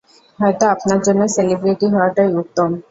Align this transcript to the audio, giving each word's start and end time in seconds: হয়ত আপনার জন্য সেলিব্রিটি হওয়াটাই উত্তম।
হয়ত 0.39 0.61
আপনার 0.75 0.99
জন্য 1.05 1.21
সেলিব্রিটি 1.35 1.87
হওয়াটাই 1.93 2.29
উত্তম। 2.41 2.69